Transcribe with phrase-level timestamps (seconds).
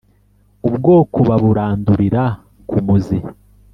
[0.67, 2.23] Ubwoko baburandurira
[2.69, 3.17] ku muzi